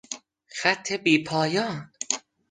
خط 0.59 0.91
بی 0.93 1.23
پایان 1.23 1.91